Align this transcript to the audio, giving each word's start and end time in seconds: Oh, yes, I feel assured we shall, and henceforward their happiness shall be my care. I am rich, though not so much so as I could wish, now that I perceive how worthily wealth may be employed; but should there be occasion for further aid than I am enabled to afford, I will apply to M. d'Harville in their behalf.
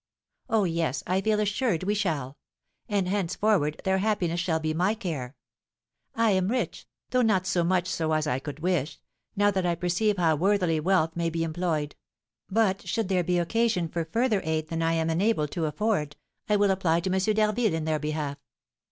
Oh, 0.49 0.63
yes, 0.63 1.03
I 1.05 1.21
feel 1.21 1.39
assured 1.39 1.83
we 1.83 1.93
shall, 1.93 2.39
and 2.89 3.07
henceforward 3.07 3.79
their 3.83 3.99
happiness 3.99 4.39
shall 4.39 4.59
be 4.59 4.73
my 4.73 4.95
care. 4.95 5.35
I 6.15 6.31
am 6.31 6.47
rich, 6.47 6.87
though 7.11 7.21
not 7.21 7.45
so 7.45 7.63
much 7.63 7.87
so 7.87 8.11
as 8.13 8.25
I 8.25 8.39
could 8.39 8.61
wish, 8.61 8.99
now 9.35 9.51
that 9.51 9.63
I 9.63 9.75
perceive 9.75 10.17
how 10.17 10.37
worthily 10.37 10.79
wealth 10.79 11.15
may 11.15 11.29
be 11.29 11.43
employed; 11.43 11.93
but 12.49 12.87
should 12.87 13.09
there 13.09 13.23
be 13.23 13.37
occasion 13.37 13.87
for 13.87 14.03
further 14.05 14.41
aid 14.43 14.69
than 14.69 14.81
I 14.81 14.93
am 14.93 15.11
enabled 15.11 15.51
to 15.51 15.67
afford, 15.67 16.15
I 16.49 16.55
will 16.55 16.71
apply 16.71 17.01
to 17.01 17.11
M. 17.13 17.19
d'Harville 17.35 17.75
in 17.75 17.85
their 17.85 17.99
behalf. 17.99 18.39